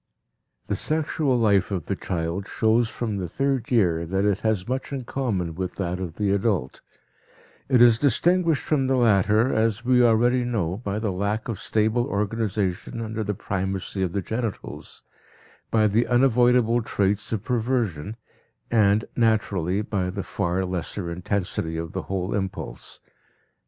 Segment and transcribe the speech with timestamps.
[0.65, 4.91] The sexual life of the child shows from the third year that it has much
[4.91, 6.81] in common with that of the adult;
[7.69, 12.07] it is distinguished from the latter, as we already know, by the lack of stable
[12.07, 15.03] organization under the primacy of the genitals,
[15.69, 18.17] by the unavoidable traits of perversion,
[18.71, 23.01] and, naturally, by the far lesser intensity of the whole impulse.